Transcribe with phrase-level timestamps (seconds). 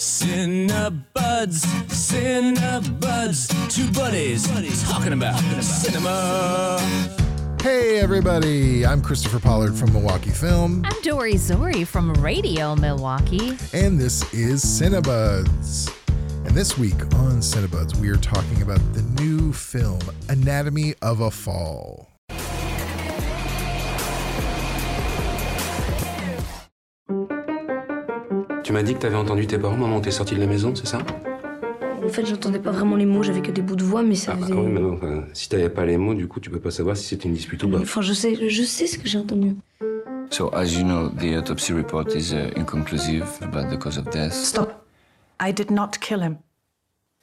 [0.00, 6.78] Cinebuds, Cinebuds, two buddies buddies talking about cinema.
[7.62, 8.86] Hey, everybody.
[8.86, 13.58] I'm Kristopher Pollard from Milwaukee Film, I'm Dori Zori from Radio Milwaukee.
[13.74, 15.94] and this is Cinebuds.
[16.46, 21.30] And this week on Cinebuds, we are talking about the new film, Anatomy of a
[21.30, 22.09] Fall.
[28.70, 30.72] Tu m'as dit que t'avais entendu tes parents moment où t'es sorti de la maison,
[30.76, 30.98] c'est ça?
[32.04, 34.30] En fait, j'entendais pas vraiment les mots, j'avais que des bouts de voix, mais ça
[34.30, 34.54] Ah bah faisait.
[34.56, 36.96] oui, mais non, enfin, si t'avais pas les mots, du coup, tu peux pas savoir
[36.96, 37.80] si c'était une dispute ou pas.
[37.80, 39.56] Enfin, je sais, je sais ce que j'ai entendu.
[40.30, 44.34] So, as you know, the autopsy report is uh, inconclusive about the cause of death.
[44.34, 44.86] Stop.
[45.40, 46.36] I did not kill him.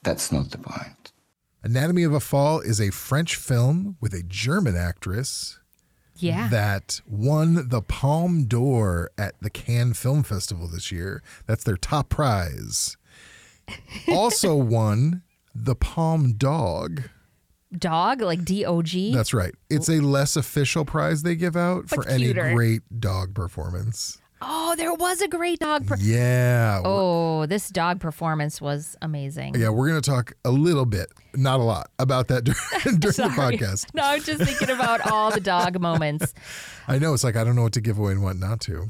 [0.04, 1.14] That's not the point.
[1.64, 5.60] Anatomy of a Fall is a French film with a German actress
[6.20, 6.48] Yeah.
[6.50, 11.22] that won the Palme d'Or at the Cannes Film Festival this year.
[11.46, 12.98] That's their top prize.
[14.08, 17.04] Also won the Palm Dog.
[17.78, 19.14] Dog, like D O G.
[19.14, 19.54] That's right.
[19.70, 24.20] It's a less official prize they give out for But any great dog performance.
[24.42, 25.88] Oh, there was a great dog.
[25.88, 26.82] Per- Yeah.
[26.86, 29.56] oh, this dog performance was amazing.
[29.56, 32.60] Yeah, we're going to talk a little bit, not a lot, about that during,
[33.00, 33.88] during the podcast.
[33.96, 36.34] No, I'm just thinking about all the dog moments.
[36.88, 38.90] I know it's like I don't know what to give away and what not to.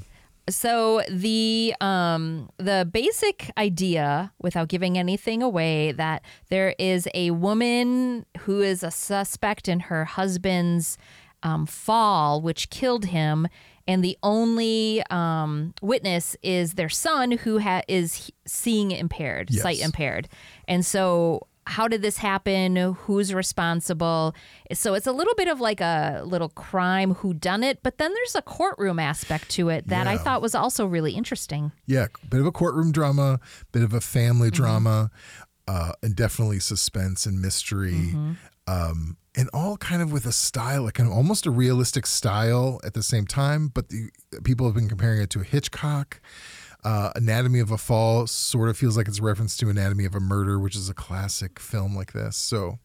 [0.49, 8.25] So the um the basic idea, without giving anything away, that there is a woman
[8.39, 10.97] who is a suspect in her husband's
[11.43, 13.47] um, fall, which killed him,
[13.87, 19.63] and the only um, witness is their son, who ha- is seeing impaired, Yes.
[19.63, 20.27] sight impaired,
[20.67, 21.47] and so.
[21.69, 22.77] How did this happen?
[22.77, 24.33] Who's responsible?
[24.71, 28.13] So it's a little bit of like a little crime who done it, but then
[28.13, 31.73] there's a courtroom aspect to it that I thought was also really interesting.
[31.85, 33.41] Yeah, bit of a courtroom drama,
[33.73, 35.11] bit of a family drama,
[35.67, 38.15] uh, and definitely suspense and mystery.
[38.65, 42.95] Um, and all kind of with a style, like an almost a realistic style at
[42.95, 43.67] the same time.
[43.67, 44.09] But the
[44.43, 46.19] people have been comparing it to a Hitchcock.
[46.83, 50.15] Uh, Anatomy of a Fall sort of feels like it's a reference to Anatomy of
[50.15, 52.35] a Murder, which is a classic film like this.
[52.35, 52.79] So,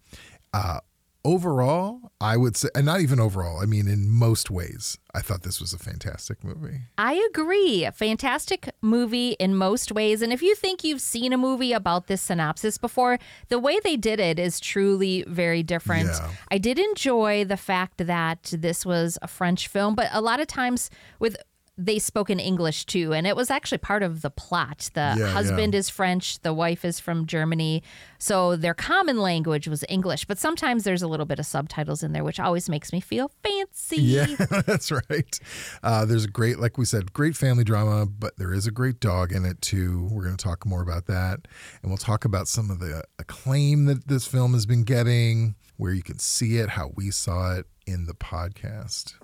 [0.52, 0.80] uh,
[1.24, 5.42] overall, I would say, and not even overall, I mean, in most ways, I thought
[5.42, 6.80] this was a fantastic movie.
[6.98, 7.84] I agree.
[7.84, 10.22] A fantastic movie in most ways.
[10.22, 13.18] And if you think you've seen a movie about this synopsis before,
[13.48, 16.08] the way they did it is truly very different.
[16.08, 16.30] Yeah.
[16.50, 20.46] I did enjoy the fact that this was a French film, but a lot of
[20.46, 21.36] times with
[21.78, 24.90] they spoke in English too, and it was actually part of the plot.
[24.92, 25.78] The Yeah, husband yeah.
[25.78, 27.82] is French, the wife is from Germany,
[28.18, 30.26] so their common language was English.
[30.26, 33.30] But sometimes there's a little bit of subtitles in there, which always makes me feel
[33.42, 33.96] fancy.
[34.02, 34.26] Yeah,
[34.66, 35.40] that's right.
[35.82, 39.00] Uh, there's a great, like we said, great family drama, but there is a great
[39.00, 40.08] dog in it too.
[40.12, 41.48] We're going to talk more about that.
[41.82, 45.92] And we'll talk about some of the acclaim that this film has been getting, where
[45.92, 49.14] you can see it, how we saw it in the podcast.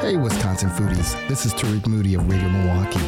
[0.00, 1.16] Hey, Wisconsin foodies.
[1.28, 3.00] This is Tariq Moody of Radio Milwaukee.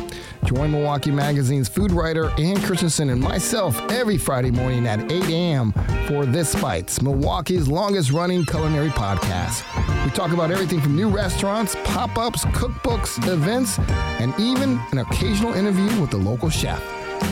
[0.45, 5.73] Join Milwaukee Magazine's food writer Ann Christensen and myself every Friday morning at 8 a.m.
[6.07, 9.65] for This Bites, Milwaukee's longest running culinary podcast.
[10.05, 13.79] We talk about everything from new restaurants, pop ups, cookbooks, events,
[14.21, 16.83] and even an occasional interview with the local chef.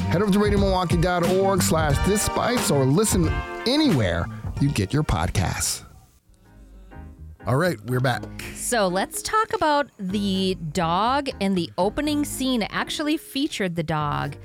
[0.09, 3.29] Head over to radiomilwaukee.org slash This Bites or listen
[3.67, 4.27] anywhere
[4.61, 5.85] you get your podcasts.
[7.47, 8.23] All right, we're back.
[8.55, 14.37] So let's talk about the dog and the opening scene actually featured the dog,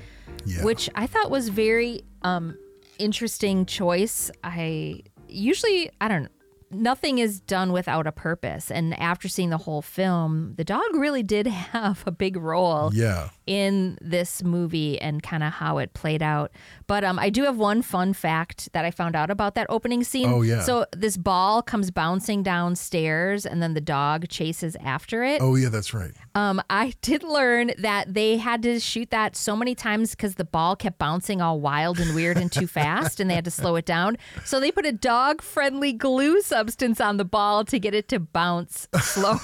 [0.44, 0.64] Yeah.
[0.64, 2.56] which I thought was very um
[2.98, 4.30] interesting choice.
[4.42, 6.28] I usually I don't
[6.70, 11.22] nothing is done without a purpose and after seeing the whole film, the dog really
[11.22, 13.30] did have a big role Yeah.
[13.46, 16.50] in this movie and kind of how it played out.
[16.86, 20.04] But um, I do have one fun fact that I found out about that opening
[20.04, 20.26] scene.
[20.32, 20.62] Oh, yeah.
[20.62, 25.42] So this ball comes bouncing downstairs, and then the dog chases after it.
[25.42, 26.12] Oh, yeah, that's right.
[26.34, 30.44] Um, I did learn that they had to shoot that so many times because the
[30.44, 33.76] ball kept bouncing all wild and weird and too fast, and they had to slow
[33.76, 34.16] it down.
[34.44, 38.88] So they put a dog-friendly glue substance on the ball to get it to bounce
[39.00, 39.38] slower.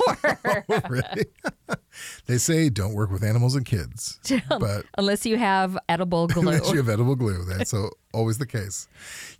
[0.88, 1.26] really?
[2.26, 4.18] they say don't work with animals and kids,
[4.48, 6.42] but Unless you have edible glue.
[6.42, 8.88] unless you have edible glue, that's so always the case.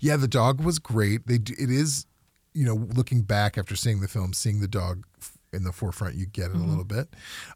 [0.00, 1.26] Yeah, the dog was great.
[1.26, 2.06] They it is,
[2.52, 5.04] you know, looking back after seeing the film, seeing the dog
[5.52, 6.62] in the forefront, you get it Mm-hmm.
[6.64, 7.08] a little bit.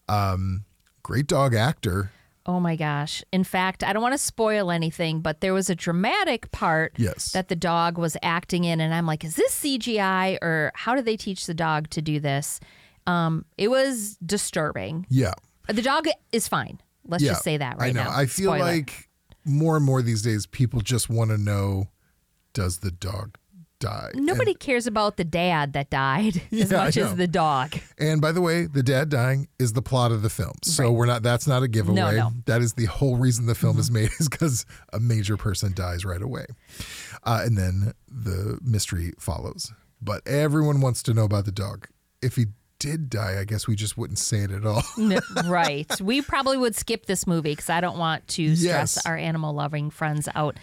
[0.08, 0.64] Um,
[1.02, 2.10] great dog actor.
[2.48, 3.22] Oh my gosh.
[3.30, 7.32] In fact, I don't want to spoil anything, but there was a dramatic part Yes.
[7.32, 8.80] that the dog was acting in.
[8.80, 12.18] And I'm like, is this CGI or how do they teach the dog to do
[12.20, 12.58] this?
[13.06, 15.06] Um, it was disturbing.
[15.10, 15.34] Yeah.
[15.68, 16.80] The dog is fine.
[17.06, 18.04] Let's just say that right I know.
[18.04, 18.10] now.
[18.16, 18.64] I feel Spoiler.
[18.64, 19.08] like
[19.44, 21.88] more and more these days, people just want to know:
[22.52, 23.37] Does the dog
[23.80, 24.10] die?
[24.14, 27.74] nobody cares about the dad that died as Yeah, much as the dog.
[27.98, 30.84] And, and by the way, the dad dying is the plot of the film, so
[30.84, 30.92] Right.
[30.92, 31.22] we're not.
[31.22, 31.96] That's not a giveaway.
[31.96, 32.32] No, no.
[32.46, 36.04] That is the whole reason the film is made is because a major person dies
[36.04, 36.46] right away,
[37.24, 39.72] uh, and then the mystery follows.
[40.00, 41.88] But everyone wants to know about the dog.
[42.22, 42.46] If he
[42.78, 44.82] did die, I guess we just wouldn't say it at all.
[45.46, 45.90] Right.
[46.00, 49.06] We probably would skip this movie because I don't want to stress Yes.
[49.06, 50.56] our animal loving friends out.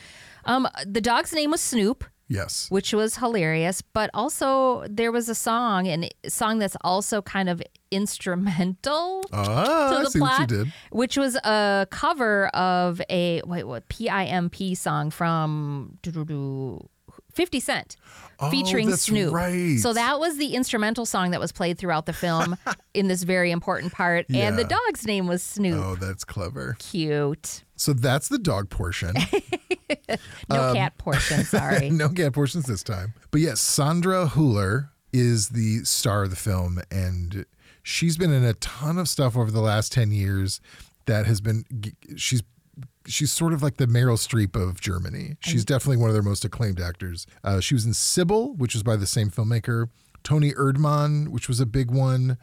[0.45, 2.05] Um, the dog's name was Snoop.
[2.27, 2.69] Yes.
[2.69, 3.81] which was hilarious.
[3.81, 7.61] But also, there was a song, and a song that's also kind of
[7.91, 10.73] instrumental Ah, to the plot, what you did.
[10.91, 15.97] which was a cover of a wait, what PIMP song from
[17.35, 17.97] 50 Cent.
[18.39, 19.33] Oh, Featuring Snoop.
[19.33, 19.77] right.
[19.79, 22.57] So that was the instrumental song that was played throughout the film
[22.93, 24.25] in this very important part.
[24.29, 25.81] And the dog's name was Snoop.
[25.81, 26.75] Oh, that's clever.
[26.79, 27.63] Cute.
[27.77, 29.13] So that's the dog portion.
[30.49, 31.89] No um, cat portion, sorry.
[31.91, 33.13] no cat portions this time.
[33.31, 37.45] But yes, Sandra Huller is the star of the film, and
[37.83, 40.59] she's been in a ton of stuff over the last ten years.
[41.05, 41.65] That has been
[42.15, 42.41] she's
[43.07, 45.37] she's sort of like the Meryl Streep of Germany.
[45.39, 47.27] She's definitely one of their most acclaimed actors.
[47.43, 49.89] Uh, she was in Sibyl, which was by the same filmmaker.
[50.23, 52.37] Toni Erdmann, which was a big one.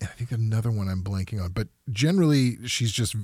[0.00, 1.52] And I think another one I'm blanking on.
[1.52, 3.14] But generally, she's just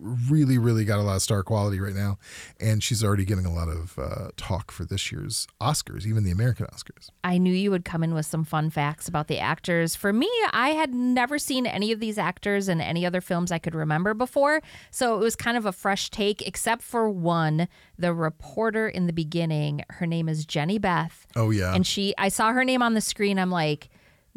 [0.00, 2.18] really, really got a lot of star quality right now.
[2.60, 6.30] And she's already getting a lot of uh, talk for this year's Oscars, even the
[6.30, 7.10] American Oscars.
[7.24, 9.94] I knew you would come in with some fun facts about the actors.
[9.96, 13.58] For me, I had never seen any of these actors in any other films I
[13.58, 14.62] could remember before.
[14.90, 19.12] So it was kind of a fresh take, except for one, the reporter in the
[19.12, 19.84] beginning.
[19.90, 21.26] Her name is Jehnny Beth.
[21.34, 21.74] Oh, yeah.
[21.74, 23.38] And she, I saw her name on the screen.
[23.38, 23.88] I'm like,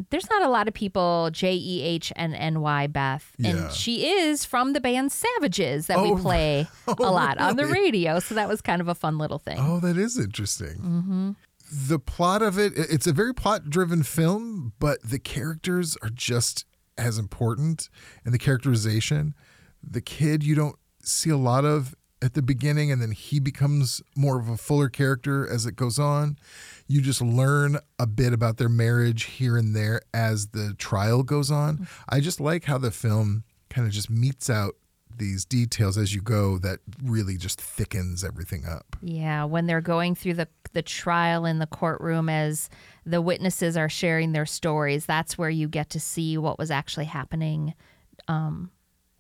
[0.10, 3.50] there's not a lot of people J E H N N Y Beth, Yeah.
[3.50, 7.66] and she is from the band Savages that Oh, we play a lot on the
[7.66, 8.20] radio.
[8.20, 9.58] So that was kind of a fun little thing.
[9.60, 10.78] Oh, that is interesting.
[10.78, 11.32] Mm-hmm.
[11.88, 16.66] The plot of it, it's a very plot driven film, but the characters are just
[16.98, 17.90] as important
[18.26, 19.36] and the characterization.
[19.84, 24.02] The kid you don't see a lot of at the beginning, and then he becomes
[24.16, 26.38] more of a fuller character as it goes on.
[26.90, 31.50] You just learn a bit about their marriage here and there as the trial goes
[31.52, 31.88] on.
[32.10, 34.74] I just like how the film kind of just metes out
[35.16, 38.96] these details as you go that really just thickens everything up.
[39.02, 42.70] Yeah, when they're going through the the trial in the courtroom as
[43.06, 47.06] the witnesses are sharing their stories, that's where you get to see what was actually
[47.06, 47.74] happening.
[48.28, 48.70] Um,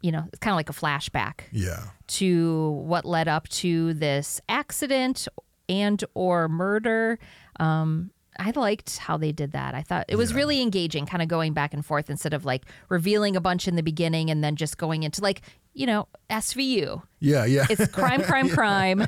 [0.01, 1.86] you know, it's kind of like a flashback Yeah.
[2.07, 5.27] to what led up to this accident
[5.68, 7.18] and or murder.
[7.60, 9.76] Um, I liked how they did that.
[9.76, 12.66] I thought it was really engaging, kind of going back and forth instead of like
[12.88, 15.42] revealing a bunch in the beginning and then just going into like,
[15.74, 17.04] you know, SVU.
[17.20, 17.66] Yeah, yeah.
[17.70, 19.08] It's crime, crime, crime.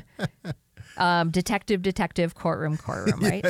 [0.98, 3.44] Um, detective, detective, courtroom, courtroom, right?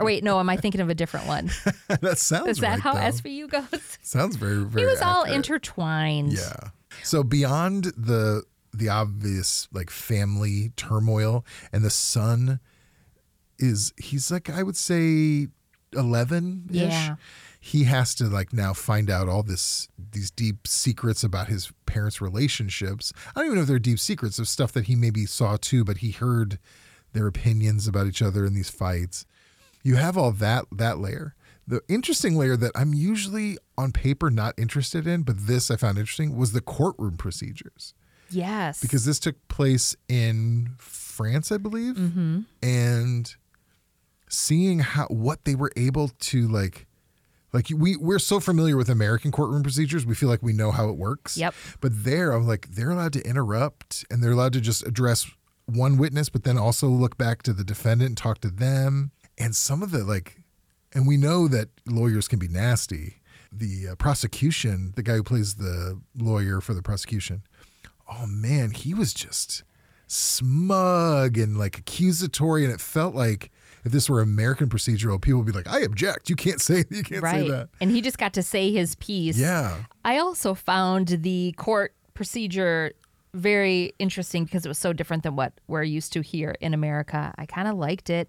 [0.00, 1.50] Or wait, no, am I thinking of a different one?
[2.00, 3.00] that sounds Is that right, how though.
[3.00, 3.98] SVU goes?
[4.02, 4.82] Sounds very, very.
[4.82, 6.32] It was all intertwined.
[6.32, 6.70] Yeah.
[7.04, 8.42] So beyond the
[8.72, 12.60] the obvious like family turmoil, and the son
[13.60, 15.48] is he's like I would say
[15.92, 16.76] eleven ish.
[16.76, 17.16] Yeah.
[17.62, 22.20] He has to like now find out all this these deep secrets about his parents'
[22.20, 23.12] relationships.
[23.34, 25.84] I don't even know if they're deep secrets of stuff that he maybe saw too,
[25.84, 26.58] but he heard
[27.12, 29.26] their opinions about each other in these fights.
[29.82, 31.34] You have all that that layer.
[31.66, 35.98] The interesting layer that I'm usually on paper not interested in, but this I found
[35.98, 37.94] interesting was the courtroom procedures
[38.30, 38.80] Yes.
[38.80, 42.40] because this took place in France, I believe, mm-hmm.
[42.62, 43.36] and
[44.30, 46.86] seeing how what they were able to like
[47.52, 50.88] like we we're so familiar with American courtroom procedures, we feel like we know how
[50.88, 51.36] it works.
[51.36, 51.54] Yep.
[51.80, 55.30] But there, I'm like they're allowed to interrupt and they're allowed to just address
[55.66, 59.10] one witness, but then also look back to the defendant and talk to them.
[59.38, 60.42] And some of the like,
[60.92, 63.16] and we know that lawyers can be nasty.
[63.52, 67.42] The uh, prosecution, the guy who plays the lawyer for the prosecution,
[68.08, 69.64] oh man, he was just
[70.06, 73.50] smug and like accusatory, and it felt like
[73.84, 76.28] if this were American procedural, people would be like, "I object.
[76.30, 77.44] You can't say you can't right.
[77.44, 79.38] say that." And he just got to say his piece.
[79.38, 82.92] Yeah, I also found the court procedure
[83.32, 87.32] very interesting because it was so different than what we're used to here in America.
[87.38, 88.28] I kind of liked it.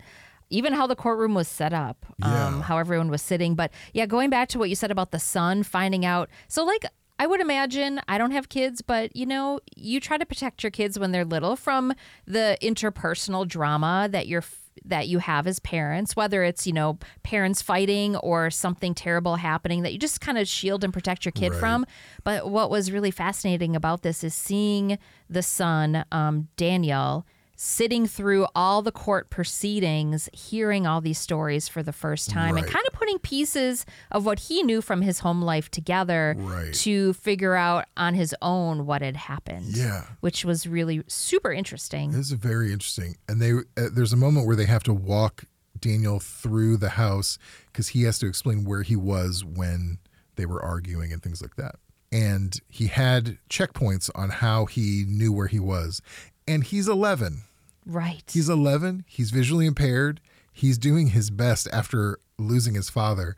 [0.49, 2.61] Even how the courtroom was set up, um, Yeah.
[2.63, 3.55] how everyone was sitting.
[3.55, 6.29] But yeah, going back to what you said about the son finding out.
[6.47, 6.85] So, like,
[7.17, 10.71] I would imagine I don't have kids, but you know, you try to protect your
[10.71, 11.93] kids when they're little from
[12.25, 14.43] the interpersonal drama that you're
[14.85, 19.83] that you have as parents, whether it's, you know, parents fighting or something terrible happening
[19.83, 21.59] that you just kind of shield and protect your kid Right.
[21.59, 21.85] from.
[22.23, 24.97] But what was really fascinating about this is seeing
[25.29, 27.25] the son, um, Daniel,
[27.63, 32.65] sitting through all the court proceedings, hearing all these stories for the first time, and
[32.65, 36.73] kind of putting pieces of what he knew from his home life together Right.
[36.73, 39.77] to figure out on his own what had happened.
[39.77, 40.07] Yeah.
[40.21, 42.13] Which was really super interesting.
[42.13, 43.17] This is very interesting.
[43.29, 45.43] And they uh, there's a moment where they have to walk
[45.79, 47.37] Daniel through the house
[47.67, 49.99] because he has to explain where he was when
[50.35, 51.75] they were arguing and things like that.
[52.11, 56.01] And he had checkpoints on how he knew where he was.
[56.47, 57.43] And he's 11.
[57.85, 58.23] Right.
[58.31, 59.05] He's 11.
[59.07, 60.21] He's visually impaired.
[60.53, 63.35] He's doing his best after losing his father.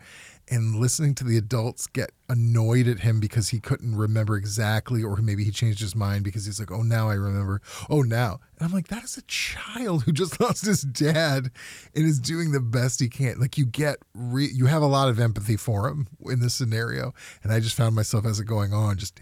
[0.49, 5.15] And listening to the adults get annoyed at him because he couldn't remember exactly, or
[5.15, 7.61] maybe he changed his mind because he's like, oh, now I remember.
[7.89, 8.41] Oh, now.
[8.59, 11.49] And I'm like, that is a child who just lost his dad
[11.95, 13.39] and is doing the best he can.
[13.39, 17.13] Like, you get, re- you have a lot of empathy for him in this scenario.
[17.41, 19.21] And I just found myself as it going on, just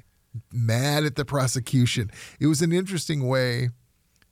[0.51, 2.09] mad at the prosecution.
[2.39, 3.69] It was an interesting way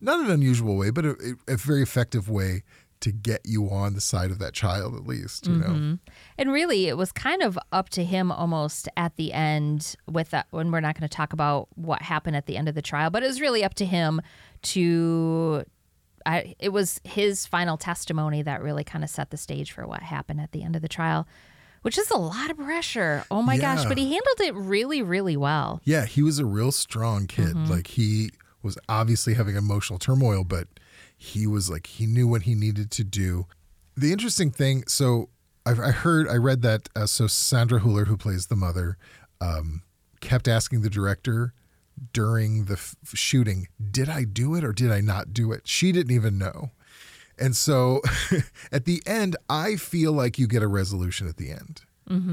[0.01, 2.63] not an unusual way, but a, a very effective way
[3.01, 5.67] to get you on the side of that child, at least, you know?
[5.67, 5.93] Mm-hmm.
[6.37, 10.39] And really, it was kind of up to him almost at the end with uh,
[10.39, 12.81] that when we're not going to talk about what happened at the end of the
[12.81, 14.21] trial, but it was really up to him
[14.63, 15.63] to.
[16.25, 20.03] I, it was his final testimony that really kind of set the stage for what
[20.03, 21.25] happened at the end of the trial,
[21.81, 23.23] which is a lot of pressure.
[23.31, 25.79] Oh my gosh, but he handled it really, really well.
[25.85, 27.55] Yeah, he was a real strong kid.
[27.55, 27.71] Mm-hmm.
[27.71, 30.67] Like, he was obviously having emotional turmoil, but
[31.17, 33.45] he was like, he knew what he needed to do.
[33.95, 35.29] The interesting thing, so
[35.65, 38.97] I, I heard, I read that, uh, so Sandra Huller, who plays the mother,
[39.41, 39.83] um,
[40.21, 41.53] kept asking the director
[42.13, 45.67] during the f- shooting, did I do it or did I not do it?
[45.67, 46.71] She didn't even know.
[47.37, 48.01] And so
[48.71, 51.81] at the end, I feel like you get a resolution at the end.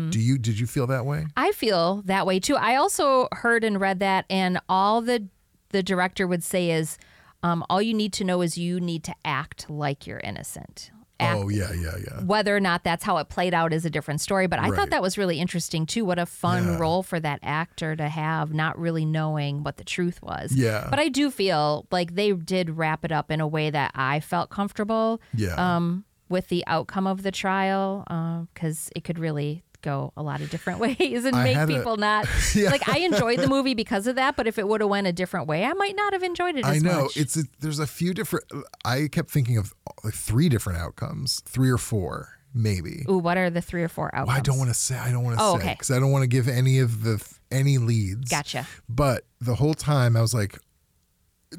[0.08, 1.26] Do you, did you feel that way?
[1.36, 2.56] I feel that way too.
[2.56, 5.28] I also heard and read that, and all the
[5.70, 6.98] the director would say is,
[7.42, 10.90] um, all you need to know is you need to act like you're innocent.
[11.18, 12.20] Act, Oh, yeah, yeah, yeah.
[12.24, 14.46] Whether or not that's how it played out is a different story.
[14.46, 14.74] But I Right.
[14.76, 16.04] thought that was really interesting too.
[16.04, 16.76] What a fun Yeah.
[16.78, 20.52] role for that actor to have, not really knowing what the truth was.
[20.52, 20.86] Yeah.
[20.90, 24.20] But I do feel like they did wrap it up in a way that I
[24.20, 25.54] felt comfortable Yeah.
[25.54, 28.04] um, with the outcome of the trial
[28.52, 31.72] because it could really go a lot of different ways and I make had a-
[31.74, 32.70] people not Yeah.
[32.70, 34.36] like I enjoyed the movie because of that.
[34.36, 36.64] But if it would have went a different way, I might not have enjoyed it
[36.64, 37.16] as I know much.
[37.16, 38.44] it's a, there's a few different.
[38.84, 39.72] I kept thinking of
[40.04, 43.04] like three different outcomes, three or four, maybe.
[43.08, 44.28] Ooh, what are the three or four outcomes?
[44.28, 44.96] Well, I don't want to say.
[44.98, 45.72] I don't want to Oh, say okay.
[45.74, 48.30] because I don't want to give any of the any leads.
[48.30, 48.66] Gotcha.
[48.88, 50.58] But the whole time I was like,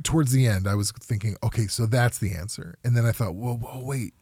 [0.04, 3.36] towards the end, I was thinking, okay, so that's the answer, and then I thought,
[3.36, 4.14] whoa, whoa, wait,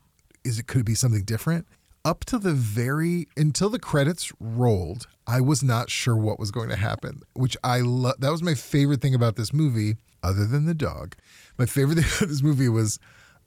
[0.43, 1.65] is it could it be something different?
[2.05, 6.69] Up to the very until the credits rolled, I was not sure what was going
[6.69, 8.19] to happen, which I love.
[8.19, 11.15] That was my favorite thing about this movie, other than the dog.
[11.57, 12.99] My favorite thing about this movie was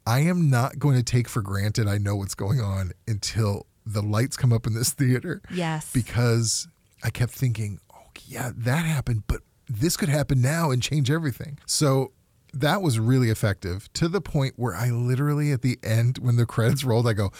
[0.05, 4.01] I am not going to take for granted I know what's going on until the
[4.01, 5.91] lights come up in this theater Yes.
[5.93, 6.67] because
[7.01, 9.39] I kept thinking, oh, yeah, that happened, but
[9.69, 11.59] this could happen now and change everything.
[11.65, 12.11] So
[12.53, 16.45] that was really effective to the point where I literally, at the end, when the
[16.45, 17.31] credits rolled, I go,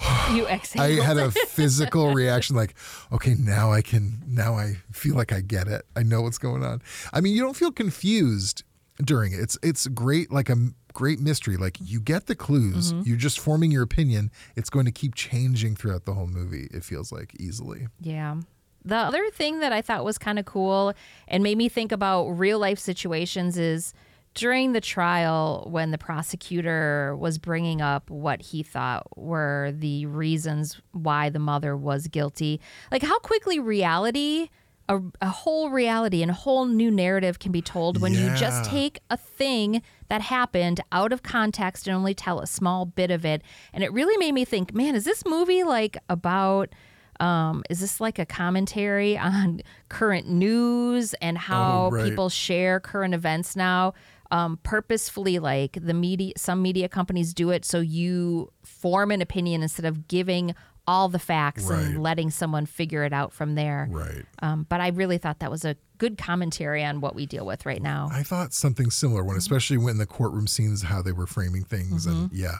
[0.34, 0.82] you exhale.
[0.82, 2.74] I had a physical reaction like,
[3.12, 5.82] okay, now I can, now I feel like I get it.
[5.96, 6.82] I know what's going on.
[7.12, 8.62] I mean, you don't feel confused
[9.04, 9.40] during it.
[9.40, 10.56] It's, it's great, like a
[10.92, 11.56] great mystery.
[11.56, 13.02] Like you get the clues, Mm-hmm.
[13.08, 14.30] you're just forming your opinion.
[14.56, 16.68] It's going to keep changing throughout the whole movie.
[16.72, 17.88] It feels like easily.
[18.00, 18.36] Yeah.
[18.84, 20.94] The other thing that I thought was kind of cool
[21.28, 23.92] and made me think about real life situations is
[24.40, 30.80] during the trial when the prosecutor was bringing up what he thought were the reasons
[30.92, 32.58] why the mother was guilty,
[32.90, 34.48] like how quickly reality.
[34.88, 38.68] A, a whole reality and a whole new narrative can be told when you just
[38.68, 43.24] take a thing that happened out of context and only tell a small bit of
[43.24, 43.40] it.
[43.72, 46.70] And it really made me think, man, is this movie like about
[47.20, 52.08] um, is this like a commentary on current news and how Oh, right.
[52.08, 53.92] people share current events now?
[54.32, 59.62] Um, purposefully, like the media, some media companies do it so you form an opinion
[59.62, 60.54] instead of giving
[60.86, 61.78] all the facts Right.
[61.80, 63.88] and letting someone figure it out from there.
[63.90, 64.24] Right.
[64.42, 67.66] Um, but I really thought that was a good commentary on what we deal with
[67.66, 68.08] right now.
[68.12, 69.28] I thought something similar Mm-hmm.
[69.28, 72.36] when, especially when the courtroom scenes, how they were framing things, and Mm-hmm.
[72.36, 72.56] yeah,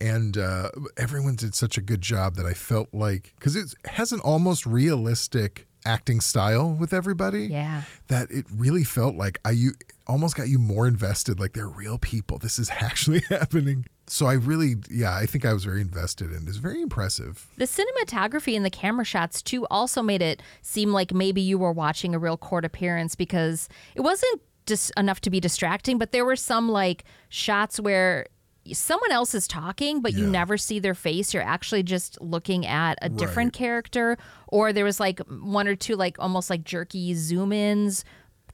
[0.00, 4.12] and uh, everyone did such a good job that I felt like because it has
[4.12, 7.46] an almost realistic acting style with everybody.
[7.46, 7.82] Yeah.
[8.08, 9.72] That it really felt like I you
[10.06, 11.40] almost got you more invested.
[11.40, 12.38] Like they're real people.
[12.38, 13.86] This is actually happening.
[14.06, 16.46] So I really, yeah, I think I was very invested in.
[16.48, 17.46] It's very impressive.
[17.56, 21.72] The cinematography and the camera shots too also made it seem like maybe you were
[21.72, 26.24] watching a real court appearance because it wasn't just enough to be distracting, but there
[26.24, 28.26] were some like shots where
[28.72, 30.30] someone else is talking but you Yeah.
[30.30, 31.34] never see their face.
[31.34, 33.58] You're actually just looking at a different Right.
[33.58, 34.18] character.
[34.48, 38.04] Or there was like one or two like almost like jerky zoom ins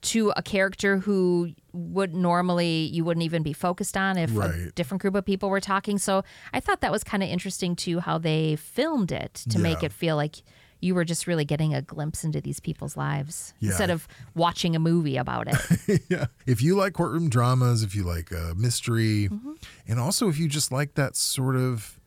[0.01, 5.01] to a character who would normally you wouldn't even be focused on if a different
[5.01, 5.97] group of people were talking.
[5.97, 6.23] So
[6.53, 9.91] i thought that was kind of interesting too how they filmed it to make it
[9.91, 10.35] feel like
[10.81, 13.69] you were just really getting a glimpse into these people's lives Yeah.
[13.69, 16.27] instead of watching a movie about it yeah.
[16.45, 19.51] If you like courtroom dramas, if you like uh, mystery, Mm-hmm.
[19.87, 21.99] and also if you just like that sort of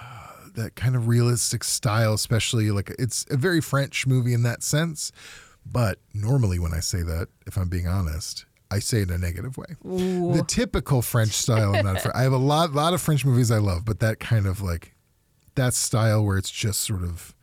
[0.00, 4.62] uh, that kind of realistic style, especially like it's a very French movie in that
[4.62, 5.12] sense.
[5.66, 9.18] But normally, when I say that, if I'm being honest, I say it in a
[9.18, 9.66] negative way.
[9.82, 11.74] The typical French style.
[11.74, 12.02] I'm not.
[12.02, 14.60] Fr- I have a lot, lot of French movies I love, but that kind of
[14.60, 14.94] like
[15.54, 17.34] that style where it's just sort of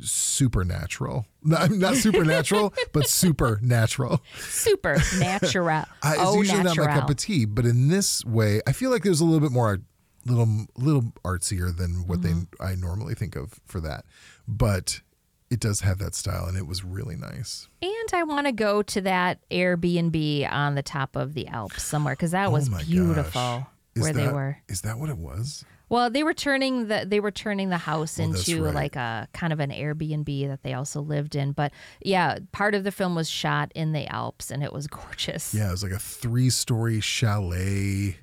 [0.00, 1.26] supernatural.
[1.42, 4.22] Not, not supernatural, but supernatural.
[4.38, 8.60] supernatural I, it's oh usually not my natural cup of tea, but in this way,
[8.66, 9.80] I feel like there's a little bit more,
[10.26, 12.42] little, little artsier than what Mm-hmm.
[12.58, 14.04] they I normally think of for that.
[14.46, 15.00] But
[15.50, 17.68] it does have that style, and it was really nice.
[17.82, 22.14] And I want to go to that Airbnb on the top of the Alps somewhere
[22.14, 24.56] because that was oh my beautiful where they were.
[24.68, 25.64] Is that what it was?
[25.92, 28.74] Well, they were turning the they were turning the house Oh, into right.
[28.74, 31.52] like a kind of an Airbnb that they also lived in.
[31.52, 31.70] But
[32.00, 35.52] yeah, part of the film was shot in the Alps and it was gorgeous.
[35.52, 38.16] Yeah, it was like a three-story chalet.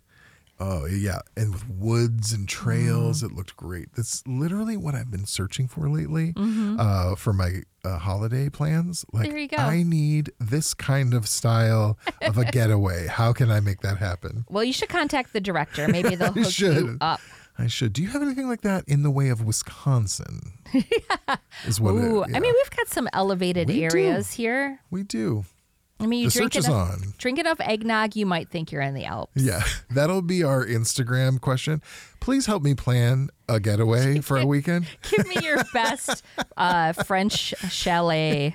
[0.61, 3.27] Oh yeah, and with woods and trails, Mm.
[3.27, 3.93] it looked great.
[3.95, 9.05] That's literally what I've been searching for lately uh, for my uh, holiday plans.
[9.13, 9.31] Like, Mm-hmm.
[9.31, 9.57] There you go.
[9.57, 13.07] I need this kind of style of a getaway.
[13.07, 14.43] How can I make that happen?
[14.49, 15.87] Well, you should contact the director.
[15.87, 17.21] Maybe they'll hook you up.
[17.59, 17.93] I should.
[17.93, 20.53] Do you have anything like that in the way of Wisconsin?
[21.65, 22.37] Is what it- Ooh, yeah.
[22.37, 23.83] I mean, we've got some elevated We do.
[23.83, 24.79] areas here.
[24.89, 25.43] we do.
[26.01, 27.13] I mean, you The drink search is enough, on.
[27.17, 29.33] drink enough eggnog, you might think you're in the Alps.
[29.35, 31.81] Yeah, that'll be our Instagram question.
[32.21, 36.23] Please help me plan a getaway for a weekend Give me your best
[36.55, 38.53] uh, French chalet.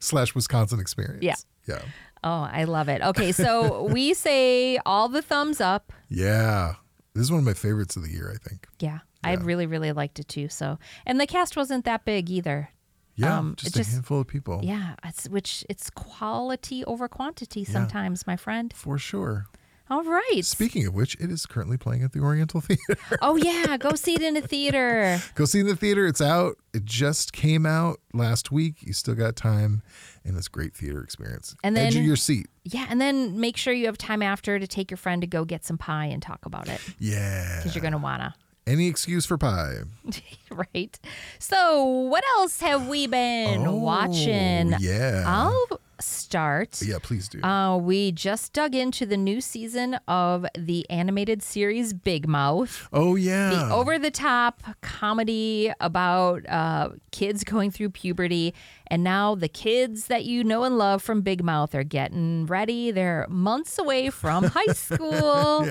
[0.00, 1.22] slash Wisconsin experience.
[1.22, 1.36] Yeah.
[1.68, 1.82] Yeah.
[2.24, 3.00] Oh, I love it.
[3.00, 5.92] Okay, so we say all the thumbs up.
[6.08, 6.74] Yeah.
[7.16, 8.66] This is one of my favorites of the year, I think.
[8.78, 10.48] Yeah, I really, really liked it too.
[10.48, 12.70] So, and the cast wasn't that big either.
[13.16, 13.38] Yeah.
[13.38, 14.60] Um, just a just- handful of people.
[14.62, 18.72] Yeah, it's which it's quality over quantity sometimes, my friend.
[18.74, 19.46] For sure.
[19.88, 20.40] All right.
[20.44, 22.96] Speaking of which, it is currently playing at the Oriental Theater.
[23.22, 25.20] oh yeah, go see it in a theater.
[25.36, 26.06] Go see it in the theater.
[26.06, 26.56] It's out.
[26.74, 28.76] It just came out last week.
[28.82, 29.82] You still got time,
[30.24, 31.54] and it's great theater experience.
[31.62, 32.48] And Edge then- of your seat.
[32.64, 35.44] Yeah, and then make sure you have time after to take your friend to go
[35.44, 37.58] get some pie and talk about it Yeah.
[37.58, 38.34] because you're gonna wanna.
[38.66, 39.76] Any excuse for pie.
[40.50, 40.98] right.
[41.38, 44.74] So, what else have we been Oh, watching?
[44.80, 45.22] Yeah.
[45.24, 46.80] I'll start.
[46.82, 47.42] yeah, please do.
[47.42, 52.88] Uh, we just dug into the new season of the animated series Big Mouth.
[52.92, 53.50] oh, yeah.
[53.50, 58.54] The over the top comedy about uh, kids going through puberty.
[58.88, 62.90] And now the kids that you know and love from Big Mouth are getting ready.
[62.90, 65.66] They're months away from high school.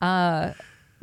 [0.00, 0.52] uh,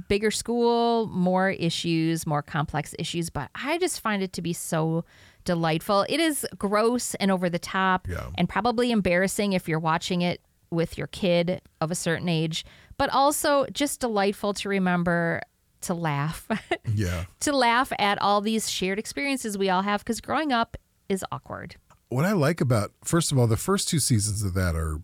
[0.08, 3.30] bigger school, more issues, more complex issues.
[3.30, 5.04] But I just find it to be so
[5.46, 6.06] delightful.
[6.10, 8.28] It is gross and over the top Yeah.
[8.36, 12.66] and probably embarrassing if you're watching it with your kid of a certain age,
[12.98, 15.42] but also just delightful to remember
[15.82, 16.48] to laugh,
[16.94, 17.26] yeah.
[17.40, 20.76] to laugh at all these shared experiences we all have because growing up
[21.08, 21.76] is awkward.
[22.10, 25.02] what I like about first of all, the first two seasons of that are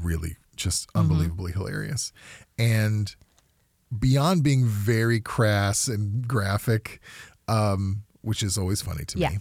[0.00, 0.98] really just Mm-hmm.
[1.00, 2.12] unbelievably hilarious.
[2.58, 3.14] And
[3.98, 7.00] beyond being very crass and graphic,
[7.48, 9.30] um, which is always funny to Yeah.
[9.30, 9.38] me,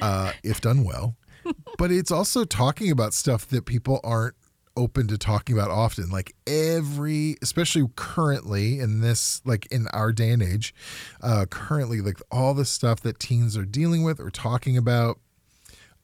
[0.00, 1.16] uh, if done well.
[1.78, 4.34] but it's also talking about stuff that people aren't
[4.76, 10.30] open to talking about often like every especially currently in this like in our day
[10.30, 10.74] and age
[11.22, 15.20] uh currently like all the stuff that teens are dealing with or talking about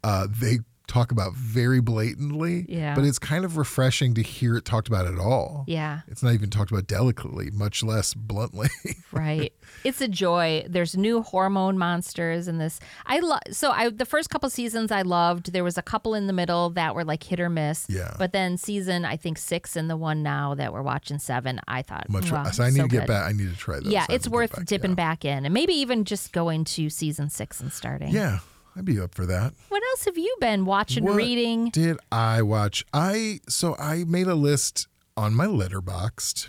[0.05, 2.67] uh, they talk about very blatantly.
[2.69, 2.97] Yeah.
[2.97, 5.65] But it's kind of refreshing to hear it talked about at all.
[5.69, 8.69] Yeah, It's not even talked about delicately, much less bluntly.
[9.13, 9.53] right.
[9.85, 10.65] it's a joy.
[10.69, 12.81] There's new hormone monsters in this.
[13.07, 15.53] I love so I the first couple seasons I loved.
[15.53, 17.87] There was a couple in the middle that were like hit or miss.
[17.89, 18.15] Yeah.
[18.19, 21.83] But then season I think six and the one now that we're watching seven, I
[21.83, 22.33] thought much.
[22.33, 23.09] wow, so I need so to get good.
[23.09, 23.27] back.
[23.27, 23.93] I need to try those.
[23.93, 24.97] Yeah, it's have to get worth back, dipping yeah.
[24.97, 28.09] back in and maybe even just going to season six and starting.
[28.09, 28.41] Yeah,
[28.81, 29.53] I'd be up for that.
[29.69, 31.69] What else have you been watching, What reading?
[31.69, 32.83] Did I watch?
[32.95, 34.89] I so I made a list
[35.19, 36.49] on my Letterboxd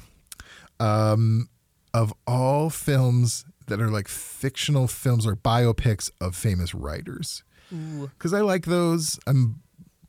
[0.80, 1.50] um,
[1.94, 7.44] of all films that are like fictional films or biopics of famous writers.
[7.70, 9.20] Because I like those.
[9.28, 9.60] I'm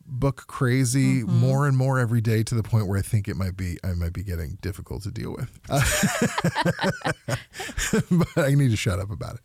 [0.06, 1.38] book crazy Mm-hmm.
[1.40, 3.94] more and more every day to the point where I think it might be I
[3.94, 5.50] might be getting difficult to deal with.
[8.10, 9.40] but I need to shut up about it.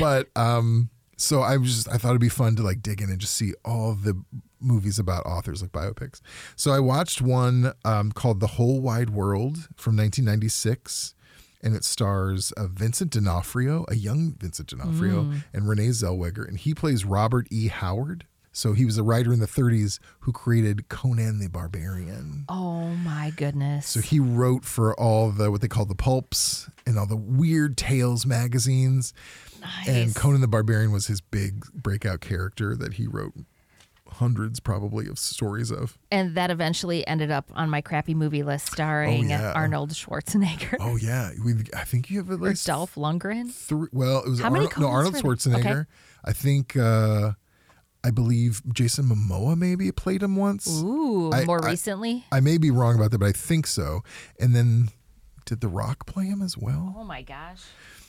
[0.00, 0.88] But um
[1.22, 3.34] so I was just I thought it'd be fun to like dig in and just
[3.34, 4.22] see all the
[4.60, 6.20] movies about authors like biopics.
[6.56, 11.14] So I watched one um, called The Whole Wide World from 1996
[11.62, 16.74] and it stars uh, Vincent D'Onofrio, a young Vincent D'Onofrio, and Renee Zellweger, and he
[16.74, 17.68] plays Robert E.
[17.68, 18.26] Howard.
[18.52, 22.44] So he was a writer in the 30s who created Conan the Barbarian.
[22.48, 23.86] Oh my goodness.
[23.88, 27.78] So he wrote for all the what they call the pulps and all the weird
[27.78, 29.14] tales magazines.
[29.60, 29.88] Nice.
[29.88, 33.32] And Conan the Barbarian was his big breakout character that he wrote
[34.06, 35.98] hundreds probably of stories of.
[36.10, 39.52] and that eventually ended up on my crappy movie list starring yeah.
[39.54, 43.50] Arnold Schwarzenegger Oh yeah, we I think you have at or least Dolph Lundgren.
[43.50, 43.88] three.
[43.90, 45.20] Well, it was How many Arnold, no Arnold there?
[45.20, 45.50] Okay.
[45.50, 45.86] Schwarzenegger.
[46.24, 47.32] I think uh
[48.04, 50.66] I believe Jason Momoa maybe played him once.
[50.82, 52.24] Ooh, I- more I- recently.
[52.32, 54.02] I may be wrong about that, but I think so.
[54.40, 54.88] And then
[55.44, 56.94] did The Rock play him as well?
[56.98, 57.62] Oh my gosh.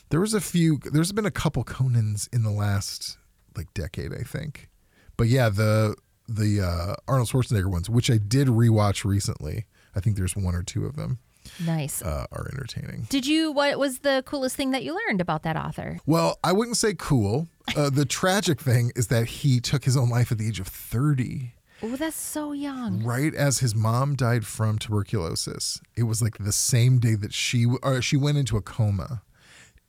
[0.10, 0.80] There was a few.
[0.92, 3.18] There's been a couple Conans in the last
[3.58, 4.70] like decade, I think.
[5.18, 5.96] But yeah, the
[6.28, 9.66] the uh, Arnold Schwarzenegger ones, which I did rewatch recently.
[9.96, 11.20] I think there's one or two of them
[11.66, 12.02] Nice.
[12.02, 13.08] uh, are entertaining.
[13.10, 13.52] Did you?
[13.52, 16.00] What was the coolest thing that you learned about that author?
[16.06, 17.48] Well, I wouldn't say cool.
[17.76, 20.68] Uh, the tragic thing is that he took his own life at the age of
[20.68, 23.04] 30, Oh, that's so young.
[23.04, 25.82] right as his mom died from tuberculosis.
[25.96, 29.22] It was like the same day that she or she went into a coma,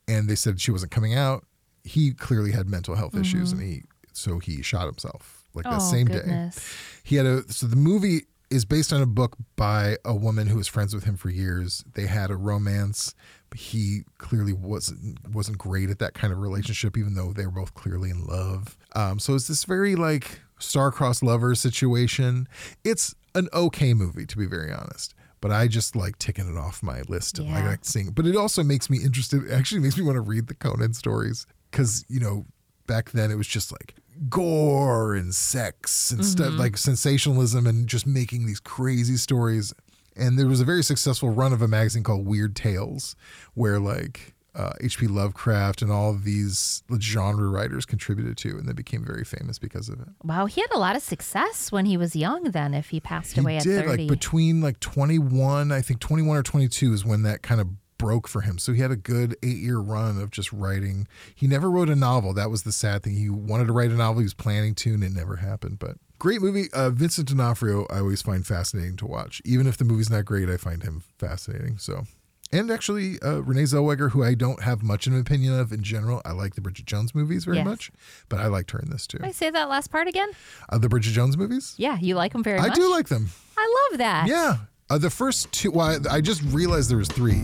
[0.08, 1.44] and they said she wasn't coming out.
[1.84, 5.78] He clearly had mental health issues, and he so he shot himself like that oh,
[5.90, 6.56] same goodness.
[6.56, 6.62] day.
[7.04, 10.56] He had a so the movie is based on a book by a woman who
[10.56, 11.84] was friends with him for years.
[11.94, 13.14] They had a romance.
[13.50, 17.52] But he clearly wasn't wasn't great at that kind of relationship, even though they were
[17.52, 18.76] both clearly in love.
[18.96, 22.48] Um, so it's this very like star-crossed lovers situation.
[22.84, 25.14] It's an okay movie, to be very honest.
[25.40, 27.68] But I just like ticking it off my list and I Yeah.
[27.70, 28.10] like seeing.
[28.10, 29.44] But it also makes me interested.
[29.44, 32.46] It actually makes me want to read the Conan stories because you know
[32.86, 33.94] back then it was just like
[34.28, 36.58] gore and sex and stuff Mm-hmm.
[36.58, 39.72] like sensationalism and just making these crazy stories
[40.16, 43.16] and there was a very successful run of a magazine called weird tales
[43.54, 48.72] where like uh, hp lovecraft and all of these genre writers contributed to and they
[48.72, 51.96] became very famous because of it Wow, he had a lot of success when he
[51.96, 52.44] was young.
[52.44, 56.36] Then, if he passed he away at did like between like 21 i think 21
[56.36, 57.66] or 22 is when that kind of
[58.04, 58.58] broke for him.
[58.58, 61.06] So he had a good eight year run of just writing.
[61.34, 62.34] He never wrote a novel.
[62.34, 63.14] That was the sad thing.
[63.16, 64.20] He wanted to write a novel.
[64.20, 65.78] He was planning to and it never happened.
[65.78, 66.66] But great movie.
[66.72, 69.40] Uh, vincent d'onofrio i always find fascinating to watch.
[69.44, 72.04] Even if the movie's not great i find him fascinating so.
[72.52, 75.82] And actually uh, renee zellweger who i don't have much of an opinion of in
[75.82, 76.20] general.
[76.26, 77.66] I like the bridget jones movies very Yes.
[77.66, 77.90] much
[78.28, 79.18] but i liked her in this too.
[79.18, 80.28] Can I say that last part again?
[80.68, 81.74] uh, the bridget jones movies?
[81.78, 82.76] Yeah, you like them very i much.
[82.76, 83.30] do like them.
[83.56, 84.26] I love that.
[84.28, 84.56] yeah.
[84.90, 87.40] Uh, the first two, well, I, I just realized there was three.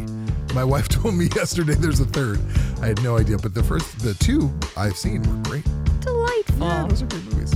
[0.54, 2.40] My wife told me yesterday there's a third.
[2.82, 5.64] I had no idea, but the first, the two I've seen were great.
[6.00, 6.66] Delightful.
[6.66, 7.54] Yeah, those are great movies.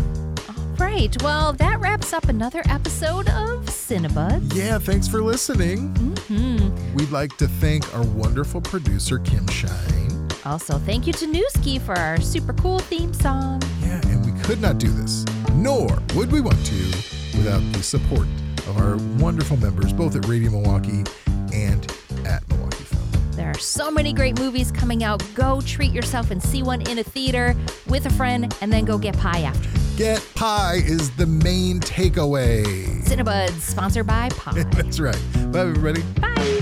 [0.79, 1.23] Right.
[1.23, 4.55] Well, that wraps up another episode of Cinebud.
[4.55, 5.95] Yeah, thanks for listening.
[5.95, 6.95] Mm-hmm.
[6.95, 10.29] We'd like to thank our wonderful producer, Kim Shine.
[10.45, 13.63] Also, thank you to Newski for our super cool theme song.
[13.83, 16.85] Yeah, and we could not do this, nor would we want to,
[17.39, 18.27] without the support
[18.69, 21.05] of our wonderful members, both at Radio Milwaukee
[21.53, 21.91] and
[23.55, 25.23] are so many great movies coming out.
[25.35, 27.55] Go treat yourself and see one in a theater
[27.89, 29.69] with a friend, and then go get pie after.
[29.97, 32.65] Get pie is the main takeaway.
[33.05, 34.63] Cinebud, sponsored by Pie.
[34.71, 35.21] That's right.
[35.53, 36.03] Bye, everybody.
[36.21, 36.54] Bye.